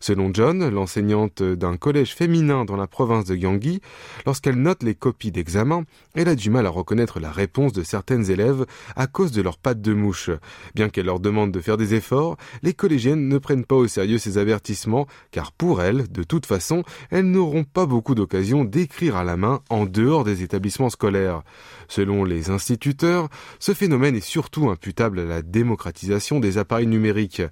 Selon 0.00 0.30
John, 0.34 0.68
l'enseignante 0.68 1.42
d'un 1.42 1.78
collège 1.78 2.14
féminin 2.14 2.66
dans 2.66 2.76
la 2.76 2.86
province 2.86 3.24
de 3.24 3.34
Gyeonggi, 3.34 3.80
lorsqu'elle 4.26 4.56
note 4.56 4.82
les 4.82 4.94
copies 4.94 5.32
d'examen, 5.32 5.84
elle 6.14 6.28
a 6.28 6.34
du 6.34 6.50
mal 6.50 6.66
à 6.66 6.70
reconnaître 6.70 7.18
la 7.18 7.30
réponse 7.30 7.72
de 7.72 7.82
certaines 7.82 8.30
élèves 8.30 8.66
à 8.94 9.06
cause 9.06 9.32
de 9.32 9.40
leurs 9.40 9.58
pattes 9.58 9.80
de 9.80 9.94
mouche. 9.94 10.30
Bien 10.74 10.88
leur 11.02 11.20
demande 11.20 11.52
de 11.52 11.60
faire 11.60 11.76
des 11.76 11.94
efforts, 11.94 12.36
les 12.62 12.74
collégiennes 12.74 13.28
ne 13.28 13.38
prennent 13.38 13.64
pas 13.64 13.76
au 13.76 13.86
sérieux 13.88 14.18
ces 14.18 14.38
avertissements 14.38 15.06
car 15.30 15.52
pour 15.52 15.82
elles, 15.82 16.10
de 16.10 16.22
toute 16.22 16.46
façon, 16.46 16.82
elles 17.10 17.30
n'auront 17.30 17.64
pas 17.64 17.86
beaucoup 17.86 18.14
d'occasion 18.14 18.64
d'écrire 18.64 19.16
à 19.16 19.24
la 19.24 19.36
main 19.36 19.60
en 19.70 19.86
dehors 19.86 20.24
des 20.24 20.42
établissements 20.42 20.90
scolaires. 20.90 21.42
Selon 21.88 22.24
les 22.24 22.50
instituteurs, 22.50 23.28
ce 23.58 23.72
phénomène 23.72 24.14
est 24.14 24.20
surtout 24.20 24.68
imputable 24.68 25.20
à 25.20 25.24
la 25.24 25.42
démocratisation 25.42 26.40
des 26.40 26.58
appareils 26.58 26.86
numériques. 26.86 27.42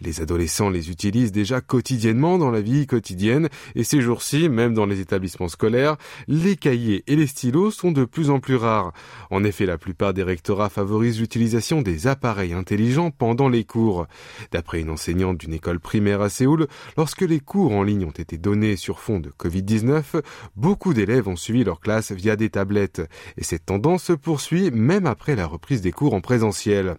Les 0.00 0.20
adolescents 0.20 0.70
les 0.70 0.90
utilisent 0.90 1.32
déjà 1.32 1.60
quotidiennement 1.60 2.38
dans 2.38 2.50
la 2.50 2.60
vie 2.60 2.86
quotidienne 2.86 3.48
et 3.74 3.84
ces 3.84 4.00
jours-ci, 4.00 4.48
même 4.48 4.74
dans 4.74 4.86
les 4.86 5.00
établissements 5.00 5.48
scolaires, 5.48 5.96
les 6.28 6.56
cahiers 6.56 7.04
et 7.06 7.16
les 7.16 7.26
stylos 7.26 7.70
sont 7.70 7.92
de 7.92 8.04
plus 8.04 8.30
en 8.30 8.40
plus 8.40 8.56
rares. 8.56 8.92
En 9.30 9.44
effet, 9.44 9.66
la 9.66 9.78
plupart 9.78 10.14
des 10.14 10.22
rectorats 10.22 10.68
favorisent 10.68 11.20
l'utilisation 11.20 11.82
des 11.82 12.06
appareils 12.06 12.52
intelligents 12.52 12.95
pendant 13.16 13.48
les 13.48 13.64
cours. 13.64 14.06
D'après 14.52 14.80
une 14.80 14.90
enseignante 14.90 15.38
d'une 15.38 15.52
école 15.52 15.80
primaire 15.80 16.20
à 16.20 16.28
Séoul, 16.28 16.66
lorsque 16.96 17.22
les 17.22 17.40
cours 17.40 17.72
en 17.72 17.82
ligne 17.82 18.04
ont 18.04 18.10
été 18.10 18.38
donnés 18.38 18.76
sur 18.76 19.00
fond 19.00 19.20
de 19.20 19.30
Covid-19, 19.30 20.22
beaucoup 20.56 20.94
d'élèves 20.94 21.28
ont 21.28 21.36
suivi 21.36 21.64
leur 21.64 21.80
classe 21.80 22.12
via 22.12 22.36
des 22.36 22.50
tablettes 22.50 23.02
et 23.36 23.44
cette 23.44 23.66
tendance 23.66 24.04
se 24.04 24.12
poursuit 24.12 24.70
même 24.70 25.06
après 25.06 25.36
la 25.36 25.46
reprise 25.46 25.82
des 25.82 25.92
cours 25.92 26.14
en 26.14 26.20
présentiel. 26.20 26.96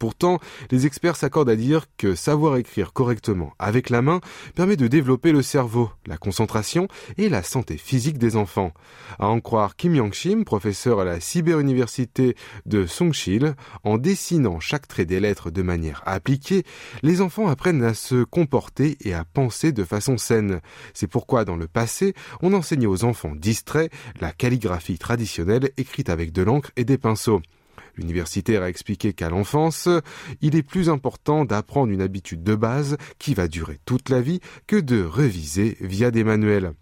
Pourtant, 0.00 0.38
les 0.70 0.86
experts 0.86 1.14
s'accordent 1.14 1.50
à 1.50 1.56
dire 1.56 1.84
que 1.98 2.14
savoir 2.14 2.56
écrire 2.56 2.94
correctement 2.94 3.52
avec 3.58 3.90
la 3.90 4.00
main 4.00 4.22
permet 4.54 4.76
de 4.76 4.86
développer 4.86 5.30
le 5.30 5.42
cerveau, 5.42 5.90
la 6.06 6.16
concentration 6.16 6.88
et 7.18 7.28
la 7.28 7.42
santé 7.42 7.76
physique 7.76 8.16
des 8.16 8.34
enfants. 8.34 8.72
À 9.18 9.28
en 9.28 9.40
croire 9.40 9.76
Kim 9.76 9.94
Yang-shim, 9.94 10.44
professeur 10.44 11.00
à 11.00 11.04
la 11.04 11.20
cyberuniversité 11.20 12.34
de 12.64 12.86
Songshil, 12.86 13.54
en 13.84 13.98
dessinant 13.98 14.58
chaque 14.58 14.88
trait 14.88 15.04
des 15.04 15.20
lettres 15.20 15.50
de 15.50 15.60
manière 15.60 16.02
appliquée, 16.06 16.64
les 17.02 17.20
enfants 17.20 17.48
apprennent 17.48 17.84
à 17.84 17.92
se 17.92 18.24
comporter 18.24 18.96
et 19.02 19.12
à 19.12 19.26
penser 19.26 19.70
de 19.70 19.84
façon 19.84 20.16
saine. 20.16 20.62
C'est 20.94 21.08
pourquoi 21.08 21.44
dans 21.44 21.56
le 21.56 21.68
passé, 21.68 22.14
on 22.40 22.54
enseignait 22.54 22.86
aux 22.86 23.04
enfants 23.04 23.34
distraits 23.36 23.92
la 24.18 24.32
calligraphie 24.32 24.98
traditionnelle 24.98 25.72
écrite 25.76 26.08
avec 26.08 26.32
de 26.32 26.40
l'encre 26.40 26.70
et 26.76 26.84
des 26.84 26.96
pinceaux. 26.96 27.42
L'universitaire 27.96 28.62
a 28.62 28.68
expliqué 28.68 29.12
qu'à 29.12 29.28
l'enfance, 29.28 29.88
il 30.40 30.56
est 30.56 30.62
plus 30.62 30.88
important 30.88 31.44
d'apprendre 31.44 31.92
une 31.92 32.02
habitude 32.02 32.42
de 32.42 32.54
base 32.54 32.96
qui 33.18 33.34
va 33.34 33.48
durer 33.48 33.78
toute 33.84 34.08
la 34.08 34.20
vie 34.20 34.40
que 34.66 34.76
de 34.76 35.02
réviser 35.02 35.76
via 35.80 36.10
des 36.10 36.24
manuels. 36.24 36.72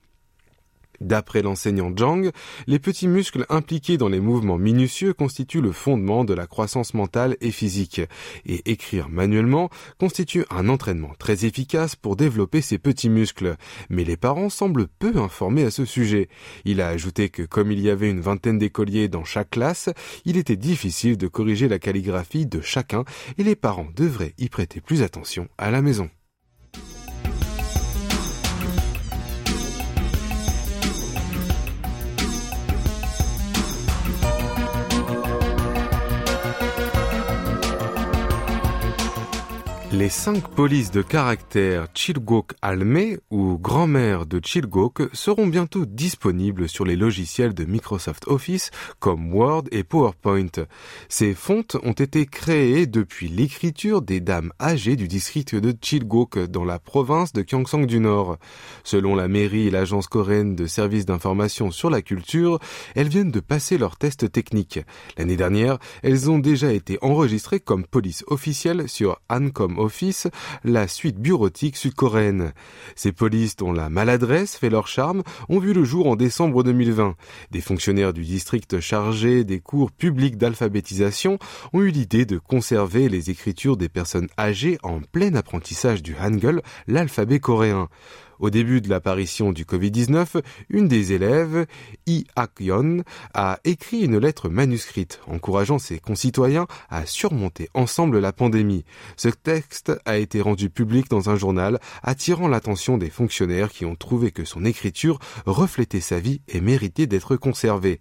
D'après 1.00 1.42
l'enseignant 1.42 1.92
Zhang, 1.96 2.30
les 2.66 2.78
petits 2.78 3.08
muscles 3.08 3.46
impliqués 3.48 3.96
dans 3.96 4.08
les 4.08 4.20
mouvements 4.20 4.58
minutieux 4.58 5.12
constituent 5.12 5.60
le 5.60 5.72
fondement 5.72 6.24
de 6.24 6.34
la 6.34 6.46
croissance 6.46 6.94
mentale 6.94 7.36
et 7.40 7.52
physique, 7.52 8.00
et 8.46 8.70
écrire 8.70 9.08
manuellement 9.08 9.70
constitue 9.98 10.44
un 10.50 10.68
entraînement 10.68 11.12
très 11.18 11.44
efficace 11.44 11.94
pour 11.94 12.16
développer 12.16 12.60
ces 12.60 12.78
petits 12.78 13.10
muscles. 13.10 13.56
Mais 13.90 14.04
les 14.04 14.16
parents 14.16 14.50
semblent 14.50 14.88
peu 14.98 15.16
informés 15.16 15.64
à 15.64 15.70
ce 15.70 15.84
sujet. 15.84 16.28
Il 16.64 16.80
a 16.80 16.88
ajouté 16.88 17.28
que 17.28 17.42
comme 17.42 17.70
il 17.70 17.80
y 17.80 17.90
avait 17.90 18.10
une 18.10 18.20
vingtaine 18.20 18.58
d'écoliers 18.58 19.08
dans 19.08 19.24
chaque 19.24 19.50
classe, 19.50 19.90
il 20.24 20.36
était 20.36 20.56
difficile 20.56 21.16
de 21.16 21.28
corriger 21.28 21.68
la 21.68 21.78
calligraphie 21.78 22.46
de 22.46 22.60
chacun 22.60 23.04
et 23.38 23.44
les 23.44 23.56
parents 23.56 23.88
devraient 23.94 24.34
y 24.38 24.48
prêter 24.48 24.80
plus 24.80 25.02
attention 25.02 25.48
à 25.58 25.70
la 25.70 25.82
maison. 25.82 26.10
Les 39.98 40.10
cinq 40.10 40.46
polices 40.46 40.92
de 40.92 41.02
caractère 41.02 41.88
Chilgok 41.92 42.52
Alme 42.62 43.16
ou 43.32 43.58
grand-mère 43.58 44.26
de 44.26 44.40
Chilgok 44.40 45.08
seront 45.12 45.48
bientôt 45.48 45.86
disponibles 45.86 46.68
sur 46.68 46.84
les 46.84 46.94
logiciels 46.94 47.52
de 47.52 47.64
Microsoft 47.64 48.28
Office 48.28 48.70
comme 49.00 49.34
Word 49.34 49.64
et 49.72 49.82
PowerPoint. 49.82 50.52
Ces 51.08 51.34
fontes 51.34 51.76
ont 51.82 51.94
été 51.94 52.26
créées 52.26 52.86
depuis 52.86 53.26
l'écriture 53.26 54.00
des 54.00 54.20
dames 54.20 54.52
âgées 54.60 54.94
du 54.94 55.08
district 55.08 55.56
de 55.56 55.74
Chilgok 55.82 56.38
dans 56.44 56.64
la 56.64 56.78
province 56.78 57.32
de 57.32 57.42
Gyeongsang 57.42 57.84
du 57.84 57.98
Nord. 57.98 58.38
Selon 58.84 59.16
la 59.16 59.26
mairie 59.26 59.66
et 59.66 59.72
l'agence 59.72 60.06
coréenne 60.06 60.54
de 60.54 60.68
services 60.68 61.06
d'information 61.06 61.72
sur 61.72 61.90
la 61.90 62.02
culture, 62.02 62.60
elles 62.94 63.08
viennent 63.08 63.32
de 63.32 63.40
passer 63.40 63.78
leurs 63.78 63.96
tests 63.96 64.30
techniques. 64.30 64.78
L'année 65.16 65.36
dernière, 65.36 65.78
elles 66.04 66.30
ont 66.30 66.38
déjà 66.38 66.72
été 66.72 66.98
enregistrées 67.02 67.58
comme 67.58 67.84
police 67.84 68.22
officielle 68.28 68.88
sur 68.88 69.20
Ancom 69.28 69.87
La 70.64 70.88
suite 70.88 71.18
bureautique 71.18 71.76
sud-coréenne. 71.76 72.52
Ces 72.96 73.12
polices 73.12 73.56
dont 73.56 73.72
la 73.72 73.88
maladresse 73.88 74.56
fait 74.56 74.70
leur 74.70 74.88
charme 74.88 75.22
ont 75.48 75.58
vu 75.58 75.72
le 75.72 75.84
jour 75.84 76.06
en 76.06 76.16
décembre 76.16 76.62
2020. 76.62 77.16
Des 77.50 77.60
fonctionnaires 77.60 78.12
du 78.12 78.24
district 78.24 78.80
chargés 78.80 79.44
des 79.44 79.60
cours 79.60 79.90
publics 79.90 80.36
d'alphabétisation 80.36 81.38
ont 81.72 81.82
eu 81.82 81.90
l'idée 81.90 82.24
de 82.24 82.38
conserver 82.38 83.08
les 83.08 83.30
écritures 83.30 83.76
des 83.76 83.88
personnes 83.88 84.28
âgées 84.38 84.78
en 84.82 85.00
plein 85.00 85.34
apprentissage 85.34 86.02
du 86.02 86.16
Hangul, 86.16 86.62
l'alphabet 86.86 87.40
coréen. 87.40 87.88
Au 88.38 88.50
début 88.50 88.80
de 88.80 88.88
l'apparition 88.88 89.52
du 89.52 89.64
Covid-19, 89.64 90.42
une 90.68 90.88
des 90.88 91.12
élèves, 91.12 91.66
Yi 92.06 92.26
Ak-yeon, 92.36 93.02
a 93.34 93.58
écrit 93.64 94.02
une 94.02 94.18
lettre 94.18 94.48
manuscrite 94.48 95.20
encourageant 95.26 95.78
ses 95.78 95.98
concitoyens 95.98 96.66
à 96.88 97.06
surmonter 97.06 97.68
ensemble 97.74 98.18
la 98.20 98.32
pandémie. 98.32 98.84
Ce 99.16 99.28
texte 99.28 99.92
a 100.04 100.18
été 100.18 100.40
rendu 100.40 100.70
public 100.70 101.08
dans 101.08 101.30
un 101.30 101.36
journal, 101.36 101.80
attirant 102.02 102.48
l'attention 102.48 102.98
des 102.98 103.10
fonctionnaires 103.10 103.70
qui 103.70 103.84
ont 103.84 103.96
trouvé 103.96 104.30
que 104.30 104.44
son 104.44 104.64
écriture 104.64 105.18
reflétait 105.46 106.00
sa 106.00 106.20
vie 106.20 106.40
et 106.48 106.60
méritait 106.60 107.06
d'être 107.06 107.36
conservée. 107.36 108.00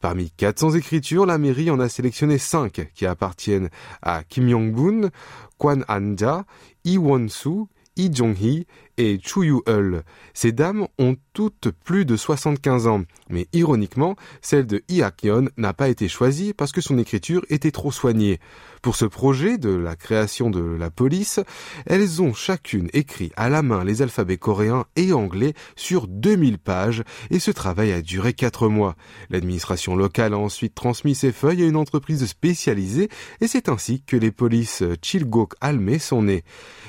Parmi 0.00 0.30
400 0.30 0.72
écritures, 0.72 1.26
la 1.26 1.38
mairie 1.38 1.70
en 1.70 1.80
a 1.80 1.88
sélectionné 1.88 2.38
5 2.38 2.90
qui 2.94 3.06
appartiennent 3.06 3.70
à 4.02 4.24
Kim 4.24 4.48
Yong-boon, 4.48 5.10
Kwan 5.58 5.84
Anja, 5.88 6.44
Lee 6.84 6.98
Won-soo, 6.98 7.68
Lee 7.96 8.10
Jong-hee 8.12 8.66
et 8.98 9.18
Chu 9.22 9.44
Yu-eul. 9.46 10.02
Ces 10.34 10.52
dames 10.52 10.86
ont 10.98 11.16
toutes 11.32 11.70
plus 11.84 12.04
de 12.04 12.16
75 12.16 12.86
ans, 12.86 13.02
mais 13.28 13.46
ironiquement, 13.52 14.16
celle 14.40 14.66
de 14.66 14.82
Hyakyeon 14.88 15.48
n'a 15.56 15.72
pas 15.72 15.88
été 15.88 16.08
choisie 16.08 16.54
parce 16.54 16.72
que 16.72 16.80
son 16.80 16.98
écriture 16.98 17.44
était 17.48 17.70
trop 17.70 17.92
soignée. 17.92 18.40
Pour 18.82 18.96
ce 18.96 19.04
projet 19.04 19.58
de 19.58 19.70
la 19.70 19.96
création 19.96 20.48
de 20.50 20.60
la 20.60 20.90
police, 20.90 21.40
elles 21.86 22.22
ont 22.22 22.34
chacune 22.34 22.88
écrit 22.92 23.32
à 23.36 23.48
la 23.48 23.62
main 23.62 23.84
les 23.84 24.02
alphabets 24.02 24.36
coréens 24.36 24.84
et 24.94 25.12
anglais 25.12 25.54
sur 25.74 26.06
2000 26.06 26.58
pages 26.58 27.02
et 27.30 27.38
ce 27.38 27.50
travail 27.50 27.92
a 27.92 28.02
duré 28.02 28.32
4 28.32 28.68
mois. 28.68 28.94
L'administration 29.28 29.96
locale 29.96 30.34
a 30.34 30.38
ensuite 30.38 30.74
transmis 30.74 31.14
ces 31.14 31.32
feuilles 31.32 31.62
à 31.62 31.66
une 31.66 31.76
entreprise 31.76 32.24
spécialisée 32.26 33.08
et 33.40 33.48
c'est 33.48 33.68
ainsi 33.68 34.02
que 34.02 34.16
les 34.16 34.30
polices 34.30 34.84
Chilgok 35.02 35.54
Alme 35.60 35.98
sont 35.98 36.22
nées. 36.22 36.44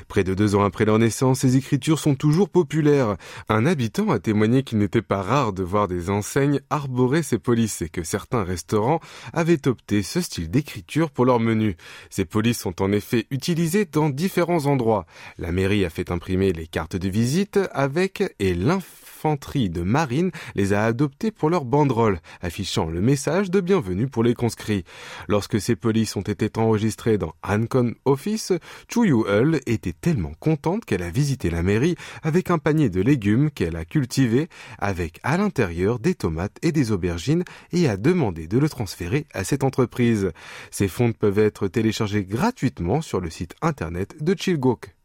Près 0.07 0.23
de 0.23 0.33
deux 0.33 0.55
ans 0.55 0.63
après 0.63 0.85
leur 0.85 0.99
naissance, 0.99 1.39
ces 1.39 1.57
écritures 1.57 1.96
sont 1.97 2.15
toujours 2.15 2.49
populaires. 2.49 3.17
Un 3.49 3.65
habitant 3.65 4.09
a 4.09 4.19
témoigné 4.19 4.63
qu'il 4.63 4.77
n'était 4.77 5.01
pas 5.01 5.21
rare 5.21 5.53
de 5.53 5.63
voir 5.63 5.87
des 5.87 6.09
enseignes 6.09 6.59
arborer 6.69 7.23
ces 7.23 7.39
polices 7.39 7.81
et 7.81 7.89
que 7.89 8.03
certains 8.03 8.43
restaurants 8.43 8.99
avaient 9.33 9.67
opté 9.67 10.03
ce 10.03 10.21
style 10.21 10.49
d'écriture 10.49 11.11
pour 11.11 11.25
leur 11.25 11.39
menu. 11.39 11.75
Ces 12.09 12.25
polices 12.25 12.59
sont 12.59 12.81
en 12.81 12.91
effet 12.91 13.27
utilisées 13.31 13.85
dans 13.85 14.09
différents 14.09 14.65
endroits. 14.65 15.05
La 15.37 15.51
mairie 15.51 15.85
a 15.85 15.89
fait 15.89 16.11
imprimer 16.11 16.53
les 16.53 16.67
cartes 16.67 16.95
de 16.95 17.09
visite 17.09 17.59
avec 17.71 18.23
et 18.39 18.53
l'infanterie 18.53 19.69
de 19.69 19.81
marine 19.81 20.31
les 20.55 20.73
a 20.73 20.85
adoptées 20.85 21.31
pour 21.31 21.49
leur 21.49 21.65
banderole, 21.65 22.19
affichant 22.41 22.85
le 22.85 23.01
message 23.01 23.49
de 23.49 23.61
bienvenue 23.61 24.07
pour 24.07 24.23
les 24.23 24.33
conscrits. 24.33 24.83
Lorsque 25.27 25.59
ces 25.59 25.75
polices 25.75 26.15
ont 26.15 26.21
été 26.21 26.49
enregistrées 26.57 27.17
dans 27.17 27.33
Hancon 27.43 27.93
Office, 28.05 28.53
Chu 28.91 29.07
Yu-eul 29.07 29.59
était 29.65 29.93
tellement 29.93 30.33
contente 30.39 30.85
qu'elle 30.85 31.03
a 31.03 31.09
visité 31.09 31.49
la 31.49 31.63
mairie 31.63 31.86
avec 32.23 32.51
un 32.51 32.57
panier 32.57 32.89
de 32.89 33.01
légumes 33.01 33.51
qu'elle 33.51 33.75
a 33.75 33.85
cultivé 33.85 34.49
avec 34.79 35.19
à 35.23 35.37
l'intérieur 35.37 35.99
des 35.99 36.15
tomates 36.15 36.57
et 36.61 36.71
des 36.71 36.91
aubergines 36.91 37.43
et 37.71 37.87
a 37.87 37.97
demandé 37.97 38.47
de 38.47 38.57
le 38.57 38.69
transférer 38.69 39.25
à 39.33 39.43
cette 39.43 39.63
entreprise. 39.63 40.31
Ces 40.71 40.87
fonds 40.87 41.13
peuvent 41.13 41.39
être 41.39 41.67
téléchargés 41.67 42.23
gratuitement 42.23 43.01
sur 43.01 43.19
le 43.19 43.29
site 43.29 43.55
internet 43.61 44.15
de 44.21 44.35
Chilgok. 44.37 44.95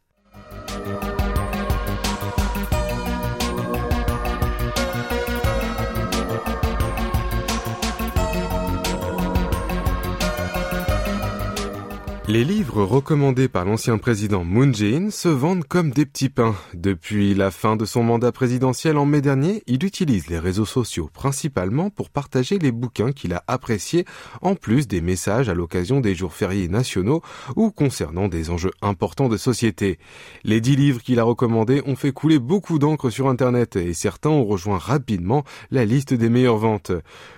Les 12.33 12.43
livres 12.43 12.81
recommandés 12.83 13.47
par 13.47 13.63
l'ancien 13.63 13.99
président 13.99 14.43
Moon 14.43 14.73
Jae-in 14.73 15.11
se 15.11 15.29
vendent 15.29 15.65
comme 15.65 15.91
des 15.91 16.07
petits 16.07 16.29
pains. 16.29 16.55
Depuis 16.73 17.35
la 17.35 17.51
fin 17.51 17.75
de 17.75 17.85
son 17.85 18.01
mandat 18.01 18.31
présidentiel 18.31 18.97
en 18.97 19.05
mai 19.05 19.21
dernier, 19.21 19.61
il 19.67 19.85
utilise 19.85 20.25
les 20.29 20.39
réseaux 20.39 20.65
sociaux 20.65 21.11
principalement 21.13 21.91
pour 21.91 22.09
partager 22.09 22.57
les 22.57 22.71
bouquins 22.71 23.11
qu'il 23.11 23.35
a 23.35 23.43
appréciés, 23.47 24.05
en 24.41 24.55
plus 24.55 24.87
des 24.87 24.99
messages 24.99 25.47
à 25.47 25.53
l'occasion 25.53 25.99
des 25.99 26.15
jours 26.15 26.33
fériés 26.33 26.69
nationaux 26.69 27.21
ou 27.55 27.69
concernant 27.69 28.29
des 28.29 28.49
enjeux 28.49 28.73
importants 28.81 29.29
de 29.29 29.37
société. 29.37 29.99
Les 30.43 30.59
dix 30.59 30.75
livres 30.75 31.03
qu'il 31.03 31.19
a 31.19 31.23
recommandés 31.23 31.83
ont 31.85 31.95
fait 31.95 32.13
couler 32.13 32.39
beaucoup 32.39 32.79
d'encre 32.79 33.11
sur 33.11 33.29
Internet 33.29 33.75
et 33.75 33.93
certains 33.93 34.31
ont 34.31 34.45
rejoint 34.45 34.79
rapidement 34.79 35.43
la 35.69 35.85
liste 35.85 36.15
des 36.15 36.29
meilleures 36.29 36.57
ventes. 36.57 36.93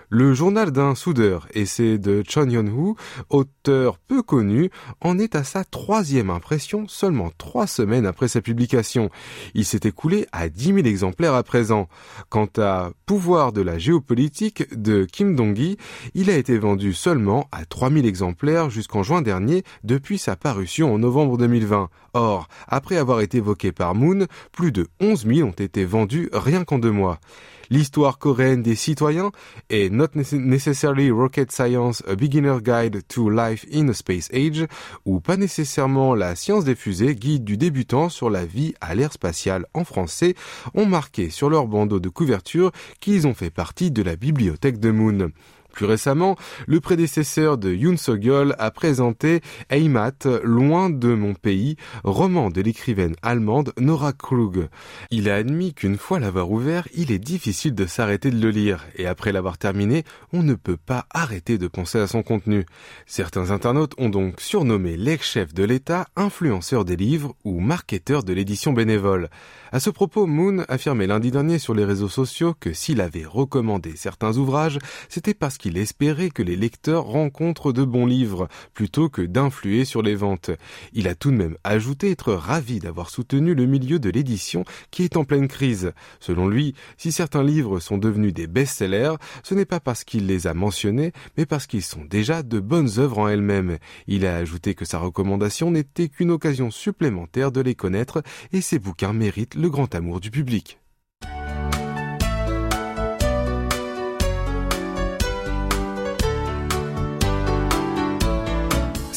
Le 0.10 0.34
journal 0.34 0.72
d'un 0.72 0.94
soudeur, 0.94 1.48
essai 1.54 1.98
de 1.98 2.24
Chon 2.28 2.48
Hyun-woo, 2.48 2.96
auteur 3.30 3.98
peu 3.98 4.22
connu, 4.22 4.70
en 5.02 5.20
est 5.20 5.36
à 5.36 5.44
sa 5.44 5.64
troisième 5.64 6.30
impression 6.30 6.88
seulement 6.88 7.32
trois 7.38 7.68
semaines 7.68 8.06
après 8.06 8.28
sa 8.28 8.42
publication. 8.42 9.10
Il 9.54 9.66
s'est 9.66 9.82
écoulé 9.84 10.28
à 10.32 10.50
10 10.50 10.66
000 10.66 10.78
exemplaires 10.80 11.34
à 11.34 11.44
présent. 11.44 11.88
Quant 12.30 12.50
à 12.58 12.92
Pouvoir 13.06 13.54
de 13.54 13.62
la 13.62 13.78
géopolitique 13.78 14.76
de 14.76 15.06
Kim 15.06 15.36
Dong-gi, 15.36 15.78
il 16.16 16.30
a 16.30 16.38
été 16.38 16.58
vendu 16.58 16.94
seulement 16.94 17.48
à 17.52 17.66
3 17.66 17.92
000 17.92 18.06
exemplaires 18.06 18.70
jusqu'en 18.70 19.04
juin 19.04 19.22
dernier 19.22 19.64
depuis 19.84 20.18
sa 20.18 20.36
parution 20.36 20.94
en 20.94 20.98
novembre 20.98 21.38
2020. 21.38 21.90
Or, 22.14 22.48
après 22.68 22.98
avoir 22.98 23.22
été 23.22 23.38
évoqué 23.38 23.72
par 23.72 23.94
Moon, 23.94 24.26
plus 24.52 24.72
de 24.72 24.88
11 25.02 25.28
000 25.28 25.50
ont 25.50 25.52
été 25.52 25.86
vendus 25.86 26.30
rien 26.34 26.64
qu'en 26.64 26.80
deux 26.80 26.92
mois. 26.92 27.20
L'histoire 27.70 28.18
coréenne 28.18 28.62
des 28.62 28.76
citoyens 28.76 29.32
est 29.70 29.90
Not 29.90 30.10
Necessarily 30.16 31.12
Rocket 31.12 31.52
Science, 31.52 32.04
A 32.08 32.16
Beginner 32.16 32.58
Guide 32.62 33.02
to 33.08 33.30
Life 33.30 33.66
in 33.74 33.90
a 33.90 33.94
Space 33.94 34.30
Age, 34.34 34.66
ou 35.06 35.20
pas 35.20 35.38
nécessairement 35.38 36.16
La 36.16 36.36
science 36.36 36.66
des 36.66 36.76
fusées, 36.76 37.16
guide 37.16 37.44
du 37.44 37.58
débutant 37.58 38.10
sur 38.10 38.30
la 38.30 38.46
vie 38.46 38.74
à 38.82 38.96
l'ère 38.96 39.14
spatiale 39.14 39.66
en 39.74 39.84
français, 39.84 40.36
ont 40.74 40.86
marqué 40.86 41.30
sur 41.30 41.50
leur 41.50 41.68
bandeau 41.68 42.00
de 42.00 42.10
couverture 42.10 42.72
qu'ils 43.00 43.28
ont 43.28 43.34
fait 43.34 43.50
partie 43.50 43.92
de 43.92 44.02
la 44.02 44.16
bibliothèque 44.16 44.80
de 44.80 44.92
Moon. 44.92 45.32
Plus 45.76 45.86
récemment, 45.86 46.38
le 46.68 46.80
prédécesseur 46.80 47.58
de 47.58 47.70
Yoon 47.70 47.98
Sog-yeol 47.98 48.56
a 48.60 48.72
présenté 48.72 49.42
Heimat, 49.70 50.26
Loin 50.42 50.90
de 50.90 51.14
mon 51.14 51.34
pays, 51.34 51.76
roman 52.06 52.50
de 52.50 52.62
l'écrivaine 52.62 53.18
allemande 53.22 53.74
Nora 53.78 54.14
Krug. 54.14 54.70
Il 55.12 55.30
a 55.30 55.36
admis 55.36 55.74
qu'une 55.74 55.98
fois 55.98 56.22
l'avoir 56.22 56.50
ouvert, 56.50 56.88
il 56.96 57.12
est 57.12 57.20
difficile 57.20 57.76
de 57.76 57.86
s'arrêter 57.88 58.32
de 58.32 58.42
le 58.42 58.52
lire, 58.52 58.86
et 58.96 59.06
après 59.06 59.34
l'avoir 59.34 59.58
terminé, 59.58 60.06
on 60.32 60.44
ne 60.44 60.54
peut 60.54 60.78
pas 60.78 61.08
arrêter 61.10 61.58
de 61.58 61.68
penser 61.68 62.00
à 62.00 62.08
son 62.08 62.24
contenu. 62.24 62.66
Certains 63.06 63.52
internautes 63.52 63.96
ont 63.98 64.08
donc 64.08 64.40
surnommé 64.40 64.96
l'ex-chef 64.96 65.54
de 65.54 65.66
l'État 65.66 66.08
influenceur 66.16 66.86
des 66.86 66.96
livres 66.96 67.36
ou 67.44 67.60
marketeur 67.60 68.24
de 68.24 68.32
l'édition 68.32 68.72
bénévole. 68.72 69.30
À 69.74 69.82
ce 69.82 69.90
propos, 69.90 70.26
Moon 70.26 70.64
affirmait 70.70 71.06
lundi 71.06 71.32
dernier 71.32 71.60
sur 71.60 71.74
les 71.74 71.84
réseaux 71.84 72.08
sociaux 72.08 72.56
que 72.58 72.72
s'il 72.72 73.02
avait 73.02 73.26
recommandé 73.26 73.98
certains 73.98 74.38
ouvrages, 74.38 74.80
c'était 75.10 75.34
parce 75.34 75.58
qu'il 75.58 75.65
espérait 75.78 76.30
que 76.30 76.44
les 76.44 76.56
lecteurs 76.56 77.04
rencontrent 77.06 77.74
de 77.74 77.84
bons 77.84 78.06
livres, 78.06 78.48
plutôt 78.74 79.10
que 79.10 79.22
d'influer 79.22 79.86
sur 79.86 80.02
les 80.02 80.16
ventes. 80.16 80.52
Il 80.94 81.08
a 81.08 81.16
tout 81.16 81.32
de 81.32 81.36
même 81.36 81.58
ajouté 81.64 82.12
être 82.12 82.34
ravi 82.34 82.80
d'avoir 82.80 83.10
soutenu 83.10 83.56
le 83.56 83.66
milieu 83.66 84.00
de 84.00 84.10
l'édition 84.10 84.64
qui 84.92 85.04
est 85.04 85.18
en 85.18 85.24
pleine 85.24 85.48
crise. 85.48 85.94
Selon 86.20 86.48
lui, 86.48 86.76
si 86.98 87.12
certains 87.12 87.44
livres 87.44 87.80
sont 87.80 87.98
devenus 87.98 88.34
des 88.34 88.48
best-sellers, 88.48 89.16
ce 89.44 89.56
n'est 89.56 89.66
pas 89.66 89.80
parce 89.80 90.04
qu'il 90.04 90.28
les 90.28 90.48
a 90.48 90.54
mentionnés, 90.54 91.12
mais 91.38 91.46
parce 91.46 91.68
qu'ils 91.68 91.82
sont 91.82 92.06
déjà 92.06 92.44
de 92.44 92.60
bonnes 92.60 93.00
œuvres 93.00 93.20
en 93.20 93.28
elles-mêmes. 93.28 93.78
Il 94.08 94.26
a 94.26 94.38
ajouté 94.38 94.76
que 94.76 94.86
sa 94.86 95.00
recommandation 95.00 95.72
n'était 95.72 96.10
qu'une 96.10 96.32
occasion 96.32 96.72
supplémentaire 96.72 97.52
de 97.52 97.62
les 97.62 97.76
connaître 97.76 98.22
et 98.54 98.62
ses 98.62 98.80
bouquins 98.80 99.14
méritent 99.14 99.56
le 99.56 99.70
grand 99.70 99.94
amour 99.96 100.20
du 100.20 100.32
public. 100.32 100.80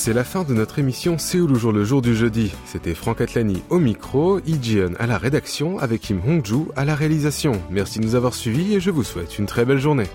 C'est 0.08 0.14
la 0.14 0.24
fin 0.24 0.42
de 0.42 0.54
notre 0.54 0.78
émission 0.78 1.18
Séoul 1.18 1.52
au 1.52 1.56
jour 1.56 1.70
le 1.70 1.84
jour 1.84 2.00
du 2.00 2.16
jeudi. 2.16 2.50
C'était 2.64 2.94
Franck 2.94 3.20
Atlani 3.20 3.62
au 3.68 3.78
micro, 3.78 4.40
Ijeon 4.46 4.94
à 4.98 5.06
la 5.06 5.18
rédaction 5.18 5.78
avec 5.78 6.00
Kim 6.00 6.22
Hongju 6.26 6.70
à 6.76 6.86
la 6.86 6.94
réalisation. 6.94 7.52
Merci 7.68 7.98
de 7.98 8.06
nous 8.06 8.14
avoir 8.14 8.32
suivis 8.32 8.72
et 8.72 8.80
je 8.80 8.90
vous 8.90 9.02
souhaite 9.02 9.38
une 9.38 9.44
très 9.44 9.66
belle 9.66 9.76
journée. 9.76 10.08